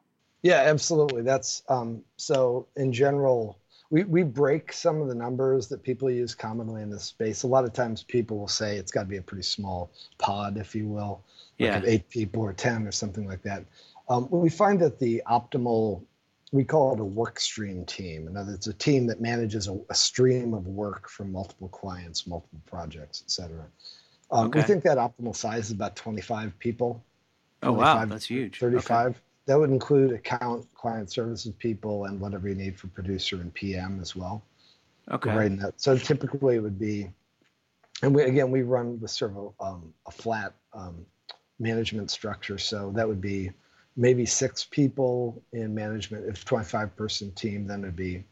[0.43, 1.21] Yeah, absolutely.
[1.21, 3.59] That's um, so in general,
[3.91, 7.43] we, we break some of the numbers that people use commonly in this space.
[7.43, 10.57] A lot of times people will say it's got to be a pretty small pod,
[10.57, 11.23] if you will,
[11.59, 11.81] like yeah.
[11.85, 13.65] eight people or 10 or something like that.
[14.09, 16.03] Um, we find that the optimal,
[16.53, 18.27] we call it a work stream team.
[18.27, 21.67] In other words, it's a team that manages a, a stream of work from multiple
[21.67, 23.65] clients, multiple projects, et cetera.
[24.31, 24.59] Um, okay.
[24.59, 27.03] We think that optimal size is about 25 people.
[27.61, 28.05] Oh, wow.
[28.05, 28.57] That's huge.
[28.57, 29.07] 35.
[29.07, 29.19] Okay.
[29.51, 33.99] That would include account, client services people, and whatever you need for producer and PM
[33.99, 34.45] as well.
[35.11, 35.29] Okay.
[35.29, 35.59] Right.
[35.59, 35.73] That.
[35.75, 37.11] So typically it would be,
[38.01, 41.05] and we, again, we run with sort of a, um, a flat um,
[41.59, 42.57] management structure.
[42.57, 43.51] So that would be
[43.97, 46.29] maybe six people in management.
[46.29, 48.23] If 25 person team, then it'd be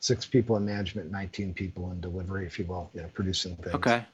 [0.00, 3.74] six people in management, 19 people in delivery, if you will, you know, producing things.
[3.74, 4.04] Okay.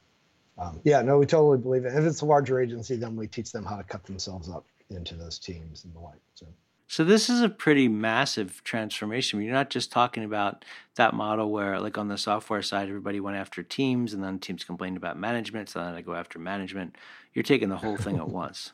[0.57, 1.95] Um, yeah, no, we totally believe it.
[1.97, 5.15] If it's a larger agency, then we teach them how to cut themselves up into
[5.15, 6.21] those teams and the like.
[6.35, 6.47] So.
[6.87, 9.41] So this is a pretty massive transformation.
[9.41, 10.65] You're not just talking about
[10.97, 14.65] that model where, like on the software side, everybody went after teams, and then teams
[14.65, 16.97] complained about management, so then they go after management.
[17.33, 18.73] You're taking the whole thing at once.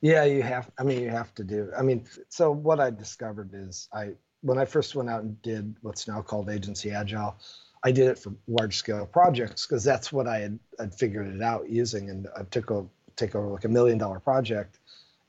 [0.00, 0.70] Yeah, you have.
[0.78, 1.70] I mean, you have to do.
[1.76, 4.10] I mean, so what I discovered is I
[4.42, 7.38] when I first went out and did what's now called agency agile,
[7.82, 11.42] I did it for large scale projects because that's what I had I'd figured it
[11.42, 14.78] out using, and I took a take over like a million dollar project,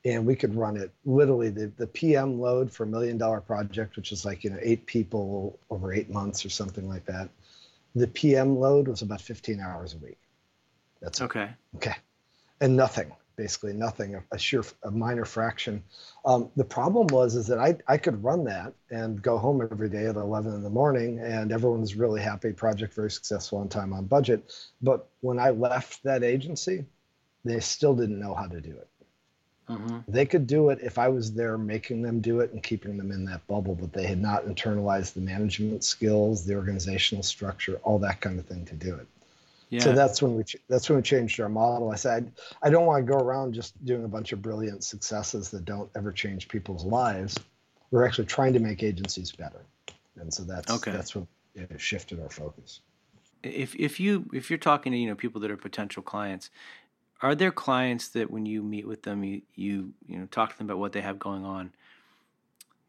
[0.08, 3.96] and we could run it literally the the PM load for a million dollar project,
[3.96, 7.30] which is like you know eight people over eight months or something like that.
[7.96, 10.20] The PM load was about 15 hours a week.
[11.02, 11.50] That's okay.
[11.74, 11.78] It.
[11.78, 11.96] Okay,
[12.62, 15.84] and nothing basically nothing, a, sheer, a minor fraction.
[16.26, 19.90] Um, the problem was is that I, I could run that and go home every
[19.90, 22.52] day at 11 in the morning, and everyone was really happy.
[22.52, 24.52] Project very successful, on time, on budget.
[24.82, 26.86] But when I left that agency,
[27.46, 28.90] they still didn't know how to do it.
[29.70, 30.00] Mm-hmm.
[30.08, 33.12] They could do it if I was there making them do it and keeping them
[33.12, 38.00] in that bubble, but they had not internalized the management skills, the organizational structure, all
[38.00, 39.08] that kind of thing to do it.
[39.70, 39.82] Yeah.
[39.82, 41.92] So that's when we that's when we changed our model.
[41.92, 42.32] I said
[42.64, 45.90] I don't want to go around just doing a bunch of brilliant successes that don't
[45.96, 47.38] ever change people's lives.
[47.92, 49.62] We're actually trying to make agencies better,
[50.16, 50.92] and so that's okay.
[50.92, 51.28] that's what
[51.78, 52.80] shifted our focus.
[53.44, 56.50] If if you if you're talking to you know people that are potential clients,
[57.22, 60.58] are there clients that when you meet with them you you you know talk to
[60.58, 61.72] them about what they have going on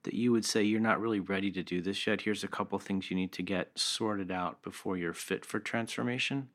[0.04, 2.78] that you would say you're not really ready to do this yet here's a couple
[2.78, 6.48] things you need to get sorted out before you're fit for transformation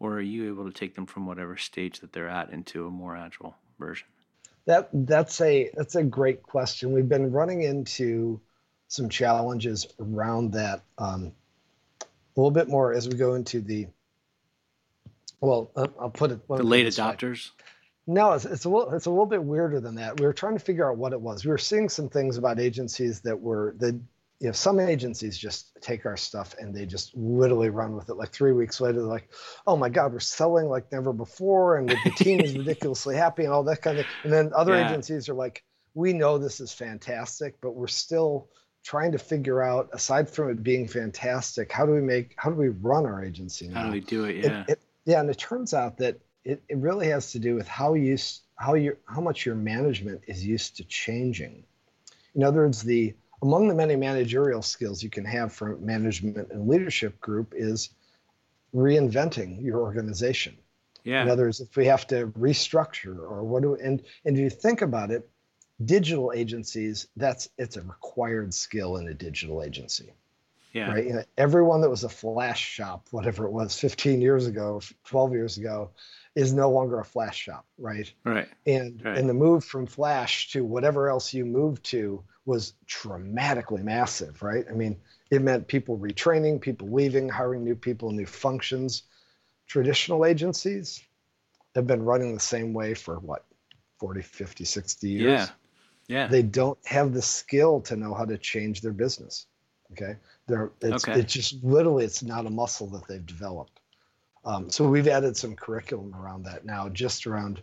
[0.00, 2.90] or are you able to take them from whatever stage that they're at into a
[2.90, 4.06] more agile version?
[4.66, 6.92] That that's a that's a great question.
[6.92, 8.40] We've been running into
[8.88, 11.32] some challenges around that um,
[12.02, 13.88] a little bit more as we go into the.
[15.40, 17.50] Well, uh, I'll put it the late adopters.
[17.50, 17.64] Way.
[18.14, 20.18] No, it's, it's a little it's a little bit weirder than that.
[20.18, 21.44] We were trying to figure out what it was.
[21.44, 24.00] We were seeing some things about agencies that were that
[24.40, 28.14] you know, some agencies just take our stuff and they just literally run with it.
[28.14, 29.28] Like three weeks later, they're like,
[29.66, 33.52] "Oh my God, we're selling like never before, and the, team is ridiculously happy, and
[33.52, 34.14] all that kind of." Thing.
[34.24, 34.88] And then other yeah.
[34.88, 38.48] agencies are like, "We know this is fantastic, but we're still
[38.84, 42.56] trying to figure out, aside from it being fantastic, how do we make, how do
[42.56, 43.80] we run our agency now?
[43.80, 44.36] How do we do it?
[44.36, 47.54] Yeah, it, it, yeah, and it turns out that it, it really has to do
[47.54, 48.18] with how you
[48.56, 51.64] how you how much your management is used to changing.
[52.34, 56.68] In other words, the among the many managerial skills you can have for management and
[56.68, 57.88] leadership group is
[58.74, 60.58] reinventing your organization.
[61.04, 61.22] Yeah.
[61.22, 64.50] In other words, if we have to restructure or what do and and if you
[64.50, 65.26] think about it,
[65.82, 70.12] digital agencies, that's it's a required skill in a digital agency.
[70.72, 70.90] Yeah.
[70.90, 71.06] Right.
[71.06, 75.32] You know, everyone that was a flash shop, whatever it was, 15 years ago, 12
[75.32, 75.90] years ago,
[76.34, 78.12] is no longer a flash shop, right?
[78.24, 78.48] Right.
[78.66, 79.18] And right.
[79.18, 84.64] and the move from flash to whatever else you moved to was dramatically massive, right?
[84.70, 84.96] I mean,
[85.30, 89.02] it meant people retraining, people leaving, hiring new people, new functions.
[89.66, 91.02] Traditional agencies
[91.74, 93.44] have been running the same way for what,
[93.98, 95.24] 40, 50, 60 years?
[95.24, 95.48] Yeah.
[96.08, 96.26] Yeah.
[96.28, 99.46] They don't have the skill to know how to change their business.
[99.92, 100.16] Okay.
[100.48, 101.20] They're it's, okay.
[101.20, 103.80] it's just literally it's not a muscle that they've developed.
[104.44, 107.62] Um, so we've added some curriculum around that now, just around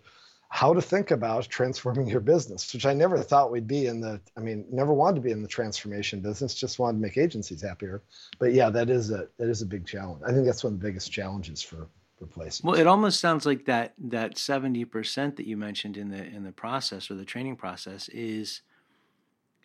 [0.50, 4.22] how to think about transforming your business, which I never thought we'd be in the,
[4.38, 7.62] I mean, never wanted to be in the transformation business, just wanted to make agencies
[7.62, 8.04] happier.
[8.40, 10.22] But yeah, that is a, that is a big challenge.
[10.26, 12.64] I think that's one of the biggest challenges for, for places.
[12.64, 16.52] Well, it almost sounds like that, that 70% that you mentioned in the, in the
[16.52, 18.62] process or the training process is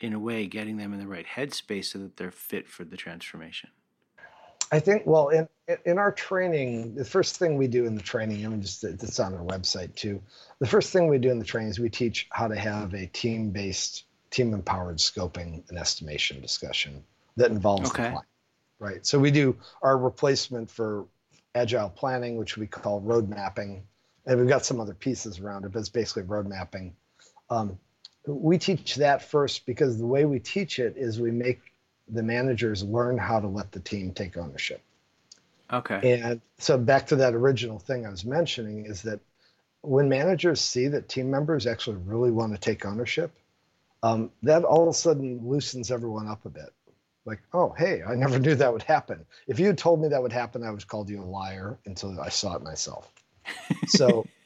[0.00, 2.96] in a way getting them in the right headspace so that they're fit for the
[2.96, 3.70] transformation.
[4.72, 5.48] I think well in
[5.84, 9.20] in our training, the first thing we do in the training, I mean just it's
[9.20, 10.22] on our website too.
[10.60, 13.06] The first thing we do in the training is we teach how to have a
[13.06, 17.02] team-based, team-empowered scoping and estimation discussion
[17.36, 18.04] that involves okay.
[18.04, 18.26] the client.
[18.78, 19.06] Right.
[19.06, 21.06] So we do our replacement for
[21.54, 23.82] agile planning, which we call road mapping,
[24.26, 26.94] and we've got some other pieces around it, but it's basically road mapping.
[27.50, 27.78] Um,
[28.26, 31.60] we teach that first because the way we teach it is we make
[32.08, 34.82] the managers learn how to let the team take ownership.
[35.72, 36.20] Okay.
[36.20, 39.20] And so back to that original thing I was mentioning is that
[39.82, 43.32] when managers see that team members actually really want to take ownership,
[44.02, 46.72] um, that all of a sudden loosens everyone up a bit.
[47.24, 49.24] Like, oh, hey, I never knew that would happen.
[49.46, 51.78] If you had told me that would happen, I would have called you a liar
[51.86, 53.10] until I saw it myself.
[53.86, 54.26] So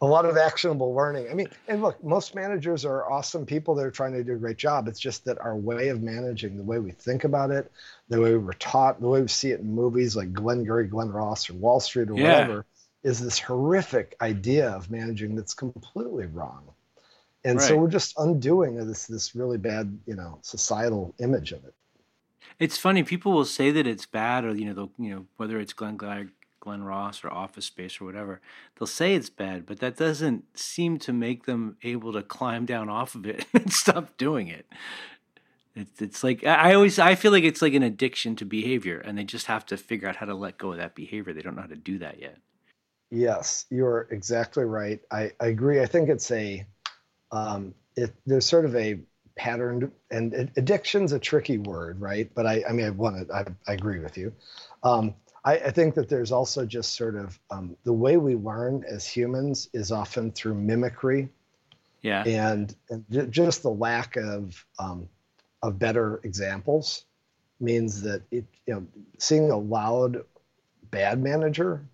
[0.00, 1.28] a lot of actionable learning.
[1.30, 3.74] I mean, and look, most managers are awesome people.
[3.74, 4.88] They're trying to do a great job.
[4.88, 7.70] It's just that our way of managing, the way we think about it,
[8.08, 11.10] the way we were taught, the way we see it in movies like Glengarry, Glen
[11.10, 12.40] Ross, or Wall Street, or yeah.
[12.40, 12.66] whatever,
[13.02, 16.64] is this horrific idea of managing that's completely wrong.
[17.44, 17.68] And right.
[17.68, 21.74] so we're just undoing this this really bad, you know, societal image of it.
[22.58, 23.02] It's funny.
[23.02, 25.96] People will say that it's bad, or you know, you know, whether it's Glenn
[26.64, 28.40] Glen Ross or Office Space or whatever,
[28.78, 32.88] they'll say it's bad, but that doesn't seem to make them able to climb down
[32.88, 34.66] off of it and stop doing it.
[35.76, 39.18] It's, it's like I always I feel like it's like an addiction to behavior, and
[39.18, 41.32] they just have to figure out how to let go of that behavior.
[41.32, 42.38] They don't know how to do that yet.
[43.10, 45.00] Yes, you're exactly right.
[45.10, 45.80] I, I agree.
[45.80, 46.66] I think it's a
[47.32, 49.00] um, it there's sort of a
[49.36, 52.30] pattern and addiction's a tricky word, right?
[52.34, 54.32] But I I mean I want to I, I agree with you.
[54.82, 58.84] Um, I, I think that there's also just sort of um, the way we learn
[58.88, 61.28] as humans is often through mimicry.
[62.02, 62.22] Yeah.
[62.26, 65.08] And, and just the lack of um,
[65.62, 67.06] of better examples
[67.58, 68.86] means that it you know
[69.18, 70.22] seeing a loud
[70.90, 71.86] bad manager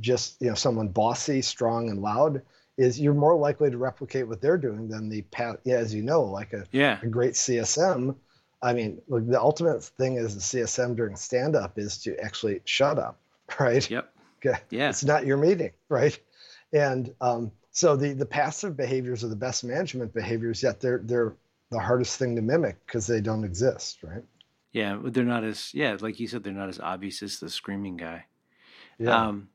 [0.00, 2.40] just you know someone bossy strong and loud
[2.76, 5.22] is you're more likely to replicate what they're doing than the
[5.64, 6.98] yeah, as you know like a, yeah.
[7.02, 8.16] a great csm
[8.64, 12.62] I mean, look, the ultimate thing is the CSM during stand up is to actually
[12.64, 13.20] shut up,
[13.60, 13.88] right?
[13.88, 14.10] Yep.
[14.38, 14.58] Okay.
[14.70, 14.88] Yeah.
[14.88, 16.18] It's not your meeting, right?
[16.72, 21.34] And um, so the the passive behaviors are the best management behaviors, yet they're they're
[21.70, 24.24] the hardest thing to mimic because they don't exist, right?
[24.72, 27.96] Yeah, they're not as yeah, like you said, they're not as obvious as the screaming
[27.96, 28.24] guy.
[28.98, 29.28] Yeah.
[29.28, 29.48] Um,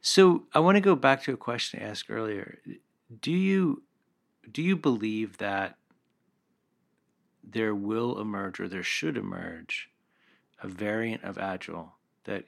[0.00, 2.58] so I want to go back to a question I asked earlier.
[3.20, 3.82] Do you
[4.50, 5.77] do you believe that
[7.52, 9.90] there will emerge or there should emerge
[10.62, 12.44] a variant of agile that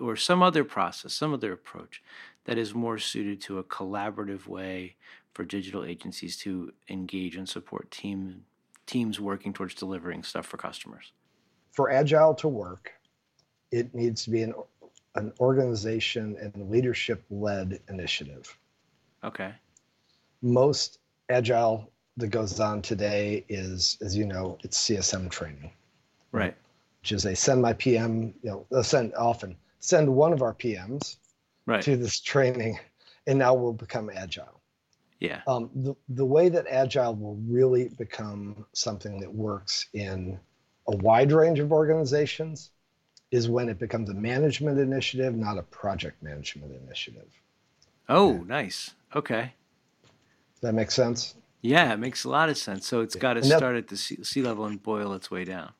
[0.00, 2.02] or some other process some other approach
[2.44, 4.94] that is more suited to a collaborative way
[5.32, 8.44] for digital agencies to engage and support team
[8.86, 11.12] teams working towards delivering stuff for customers.
[11.72, 12.92] For agile to work
[13.70, 14.54] it needs to be an
[15.14, 18.56] an organization and leadership led initiative.
[19.24, 19.52] Okay.
[20.42, 25.70] Most agile that goes on today is, as you know, it's CSM training.
[26.32, 26.54] Right.
[27.00, 30.54] Which is they send my PM, you know, they'll send often send one of our
[30.54, 31.16] PMs
[31.66, 31.82] right.
[31.82, 32.78] to this training,
[33.26, 34.60] and now we'll become agile.
[35.20, 35.40] Yeah.
[35.46, 40.38] Um, the, the way that agile will really become something that works in
[40.86, 42.70] a wide range of organizations
[43.30, 47.28] is when it becomes a management initiative, not a project management initiative.
[48.08, 48.40] Oh, yeah.
[48.46, 48.94] nice.
[49.14, 49.52] Okay.
[50.54, 51.34] Does that make sense?
[51.60, 52.86] Yeah, it makes a lot of sense.
[52.86, 55.72] So it's got to start at the C, C, level and boil its way down.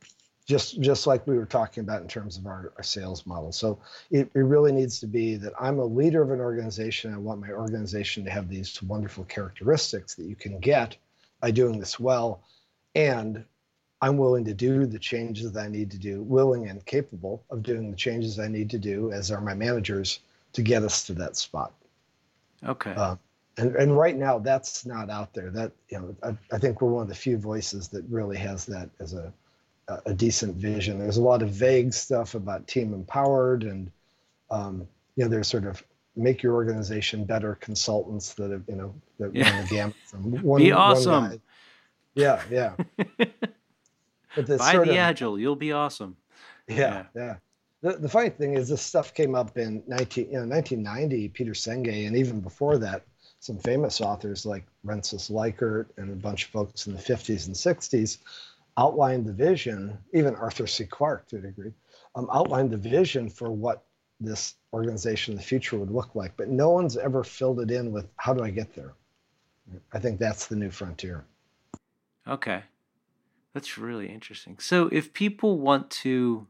[0.47, 3.53] Just just like we were talking about in terms of our, our sales model.
[3.53, 3.79] So
[4.11, 7.13] it, it really needs to be that I'm a leader of an organization.
[7.13, 10.97] I want my organization to have these wonderful characteristics that you can get
[11.41, 12.43] by doing this well.
[12.95, 13.45] And
[14.01, 17.63] I'm willing to do the changes that I need to do, willing and capable of
[17.63, 20.21] doing the changes I need to do, as are my managers,
[20.55, 21.73] to get us to that spot.
[22.67, 22.95] Okay.
[22.97, 23.17] Uh,
[23.59, 25.51] and and right now that's not out there.
[25.51, 28.65] That you know I, I, think we're one of the few voices that really has
[28.67, 29.33] that as a
[30.07, 30.99] a decent vision.
[30.99, 33.91] There's a lot of vague stuff about team empowered and
[34.51, 35.83] um, you know there's sort of
[36.17, 39.51] make your organization better consultants that have you know that yeah.
[39.51, 41.23] run the gamut from one, be awesome.
[41.23, 41.41] One
[42.15, 42.73] yeah yeah.
[44.37, 45.39] But buy the of, agile.
[45.39, 46.17] You'll be awesome.
[46.69, 47.37] Yeah yeah, yeah.
[47.81, 51.53] The, the funny thing is this stuff came up in 19 you know 1990 peter
[51.53, 53.05] senge and even before that
[53.41, 57.55] some famous authors like Rensis Likert and a bunch of folks in the 50s and
[57.55, 58.19] 60s
[58.77, 60.85] outlined the vision, even Arthur C.
[60.85, 61.73] Clarke to a degree,
[62.15, 63.85] um, outlined the vision for what
[64.21, 66.37] this organization in the future would look like.
[66.37, 68.95] But no one's ever filled it in with how do I get there?
[69.93, 71.25] I think that's the new frontier.
[72.27, 72.63] Okay.
[73.53, 74.59] That's really interesting.
[74.59, 76.47] So if people want to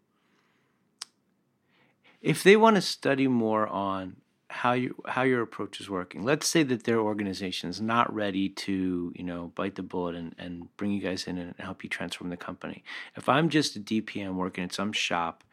[2.20, 4.16] If they want to study more on
[4.50, 8.48] how you how your approach is working, let's say that their organization is not ready
[8.48, 11.90] to you know bite the bullet and, and bring you guys in and help you
[11.90, 12.82] transform the company.
[13.16, 15.44] If I'm just a DPM working at some shop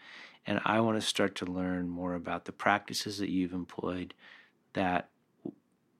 [0.47, 4.13] and I want to start to learn more about the practices that you've employed
[4.73, 5.09] that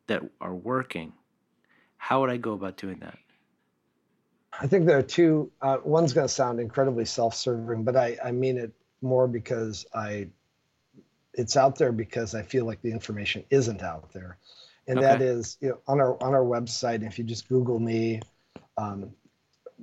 [0.07, 1.13] that are working,
[1.97, 3.17] how would I go about doing that?
[4.59, 5.51] I think there are two.
[5.61, 8.71] Uh, one's going to sound incredibly self-serving, but I, I mean it
[9.01, 10.27] more because I,
[11.38, 14.38] it's out there because I feel like the information isn't out there,
[14.88, 15.07] and okay.
[15.07, 17.05] that is you know, on our on our website.
[17.05, 18.21] If you just Google me,
[18.77, 19.11] um,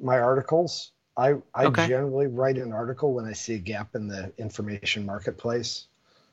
[0.00, 0.92] my articles.
[1.16, 1.88] I I okay.
[1.88, 5.86] generally write an article when I see a gap in the information marketplace.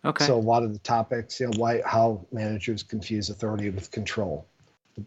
[0.06, 0.26] Okay.
[0.26, 4.46] So a lot of the topics, you know, why how managers confuse authority with control.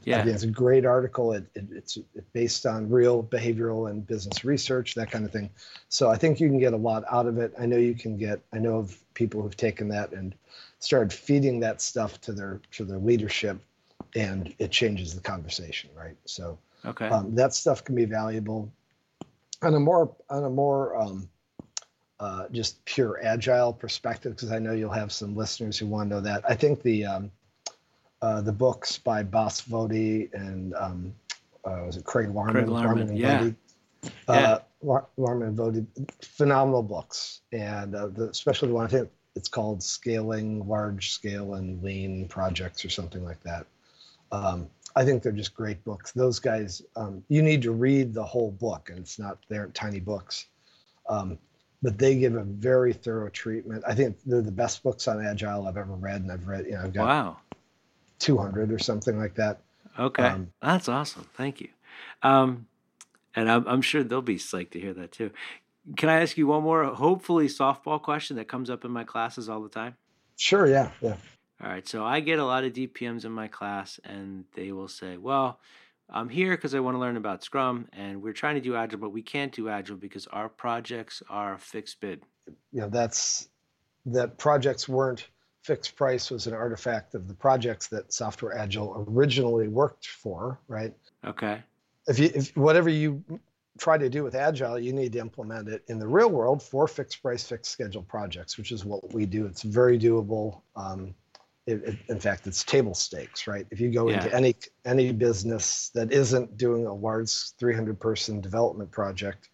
[0.04, 0.26] Yeah.
[0.26, 1.32] It's a great article.
[1.32, 1.98] It, it, it's
[2.32, 5.50] based on real behavioral and business research, that kind of thing.
[5.88, 7.52] So I think you can get a lot out of it.
[7.60, 8.40] I know you can get.
[8.52, 10.34] I know of people who've taken that and
[10.78, 13.60] started feeding that stuff to their to their leadership,
[14.14, 16.16] and it changes the conversation, right?
[16.24, 18.72] So okay, um, that stuff can be valuable.
[19.62, 21.28] On a more on a more um,
[22.18, 26.14] uh, just pure agile perspective, because I know you'll have some listeners who want to
[26.14, 26.44] know that.
[26.48, 27.30] I think the um,
[28.22, 31.14] uh, the books by Bas Vodde and um,
[31.64, 32.52] uh, was it Craig Larman?
[32.52, 33.38] Craig Larman, Larman yeah.
[33.40, 33.56] Vodde.
[34.28, 34.58] Uh, yeah.
[35.16, 35.86] Larman and Voddy,
[36.22, 41.54] phenomenal books, and uh, the, especially the one I think it's called Scaling Large Scale
[41.54, 43.66] and Lean Projects or something like that.
[44.32, 46.12] Um, I think they're just great books.
[46.12, 50.00] Those guys, um, you need to read the whole book, and it's not they're tiny
[50.00, 50.46] books.
[51.08, 51.38] Um,
[51.82, 53.82] but they give a very thorough treatment.
[53.86, 56.66] I think they're the best books on agile I've ever read, and I've read.
[56.66, 57.36] You know, I've got wow.
[58.22, 59.60] 200 or something like that.
[59.98, 60.22] Okay.
[60.22, 61.26] Um, That's awesome.
[61.34, 61.68] Thank you.
[62.22, 62.66] Um,
[63.34, 65.30] and I'm, I'm sure they'll be psyched to hear that too.
[65.96, 69.48] Can I ask you one more, hopefully softball question that comes up in my classes
[69.48, 69.96] all the time?
[70.36, 70.66] Sure.
[70.66, 70.90] Yeah.
[71.00, 71.16] Yeah.
[71.62, 71.86] All right.
[71.86, 75.60] So I get a lot of DPMs in my class, and they will say, well,
[76.08, 78.98] I'm here because I want to learn about Scrum, and we're trying to do Agile,
[78.98, 82.22] but we can't do Agile because our projects are fixed bid.
[82.72, 83.48] Yeah, that's
[84.06, 85.28] that projects weren't
[85.62, 90.92] fixed price was an artifact of the projects that Software Agile originally worked for, right?
[91.24, 91.62] Okay.
[92.08, 93.22] If you if whatever you
[93.78, 96.86] try to do with Agile, you need to implement it in the real world for
[96.88, 99.46] fixed price, fixed schedule projects, which is what we do.
[99.46, 100.62] It's very doable.
[100.76, 101.14] Um,
[101.66, 103.66] it, it, in fact, it's table stakes, right?
[103.70, 104.16] If you go yeah.
[104.16, 109.48] into any any business that isn't doing a large 300 person development project,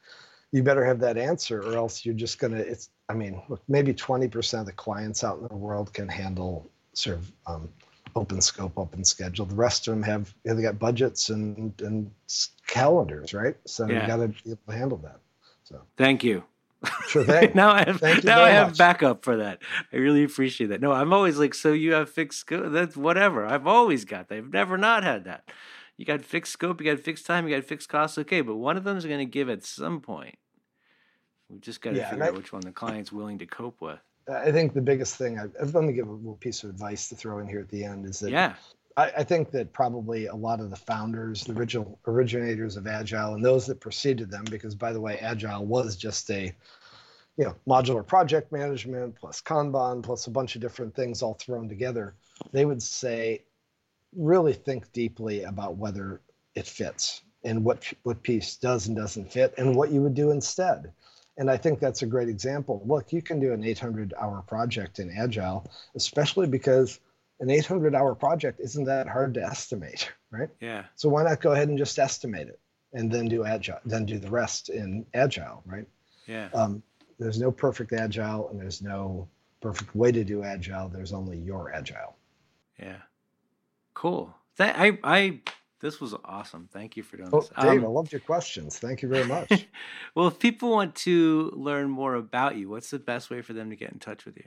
[0.53, 2.57] you better have that answer, or else you're just gonna.
[2.57, 7.17] It's I mean, maybe 20% of the clients out in the world can handle sort
[7.17, 7.69] of um,
[8.15, 9.47] open scope, open schedule.
[9.47, 12.11] The rest of them have you know, they got budgets and and
[12.67, 13.57] calendars, right?
[13.67, 14.03] So yeah.
[14.03, 15.21] you got to be able to handle that.
[15.65, 16.45] So thank you.
[17.09, 17.53] Sure thing.
[17.55, 18.79] now I have now I have much.
[18.79, 19.61] backup for that.
[19.93, 20.81] I really appreciate that.
[20.81, 22.73] No, I'm always like, so you have fixed scope.
[22.73, 23.47] That's whatever.
[23.47, 24.39] I've always got that.
[24.39, 25.51] I've never not had that.
[25.97, 26.81] You got fixed scope.
[26.81, 27.49] You got fixed time.
[27.49, 28.19] You got fixed costs.
[28.19, 30.37] Okay, but one of them is going to give at some point.
[31.51, 33.99] We've just got to yeah, figure out which one the client's willing to cope with.
[34.29, 37.15] I think the biggest thing, I've, let me give a little piece of advice to
[37.15, 38.55] throw in here at the end is that yeah.
[38.99, 43.35] I, I think that probably a lot of the founders, the original originators of Agile,
[43.35, 46.53] and those that preceded them, because by the way, Agile was just a
[47.39, 51.69] you know modular project management plus Kanban plus a bunch of different things all thrown
[51.69, 52.15] together.
[52.53, 53.45] They would say,
[54.15, 56.21] really think deeply about whether
[56.55, 60.33] it fits and what what piece does and doesn't fit, and what you would do
[60.33, 60.93] instead
[61.39, 62.83] and I think that's a great example.
[62.85, 67.01] Look, you can do an 800 hour project in Agile, especially because
[67.41, 70.51] an 800 hour project isn't that hard to estimate, right?
[70.61, 70.85] Yeah.
[70.97, 72.59] So why not go ahead and just estimate it
[72.93, 75.87] and then do Agile, then do the rest in Agile, right?
[76.27, 76.49] Yeah.
[76.53, 76.83] Um,
[77.19, 79.29] there's no perfect Agile and there's no
[79.61, 80.89] perfect way to do Agile.
[80.89, 82.17] There's only your Agile.
[82.79, 82.97] Yeah.
[83.95, 84.35] Cool.
[84.57, 85.41] That, I, I
[85.81, 86.69] this was awesome.
[86.73, 87.51] Thank you for doing oh, this.
[87.61, 88.79] Dave, um, I loved your questions.
[88.79, 89.67] Thank you very much.
[90.15, 93.71] well, if people want to learn more about you, what's the best way for them
[93.71, 94.45] to get in touch with you?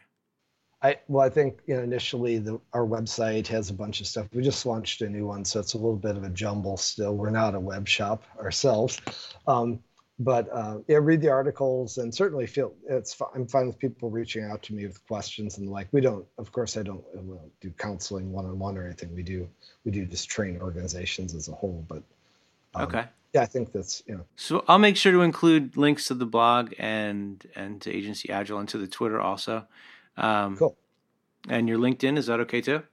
[0.83, 4.27] I well, I think you know, initially the, our website has a bunch of stuff.
[4.33, 7.15] We just launched a new one, so it's a little bit of a jumble still.
[7.15, 8.99] We're not a web shop ourselves,
[9.47, 9.79] um,
[10.23, 13.19] but uh, yeah, read the articles and certainly feel it's.
[13.33, 15.87] I'm fine with people reaching out to me with questions and like.
[15.91, 19.15] We don't, of course, I don't, I don't do counseling one on one or anything.
[19.15, 19.49] We do,
[19.83, 21.85] we do just train organizations as a whole.
[21.87, 22.03] But
[22.75, 24.25] um, okay, yeah, I think that's you know.
[24.35, 28.59] So I'll make sure to include links to the blog and and to Agency Agile
[28.59, 29.65] and to the Twitter also.
[30.17, 30.77] Um, cool.
[31.49, 32.83] And your LinkedIn is that okay too?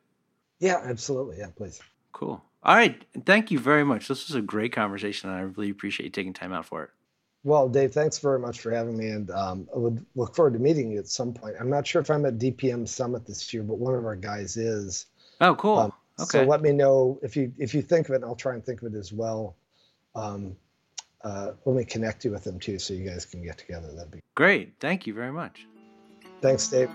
[0.60, 1.38] Yeah, absolutely.
[1.38, 1.80] Yeah, please.
[2.12, 2.42] Cool.
[2.62, 3.04] All right.
[3.26, 4.08] Thank you very much.
[4.08, 6.90] This was a great conversation, and I really appreciate you taking time out for it.
[7.48, 10.58] Well, Dave, thanks very much for having me, and um, I would look forward to
[10.58, 11.54] meeting you at some point.
[11.58, 14.58] I'm not sure if I'm at DPM Summit this year, but one of our guys
[14.58, 15.06] is.
[15.40, 15.78] Oh, cool.
[15.78, 16.28] Um, okay.
[16.28, 18.16] So let me know if you if you think of it.
[18.16, 19.56] And I'll try and think of it as well.
[20.14, 20.56] Um,
[21.24, 23.94] uh, let me connect you with them too, so you guys can get together.
[23.94, 24.74] That'd be great.
[24.78, 25.66] Thank you very much.
[26.42, 26.90] Thanks, Dave.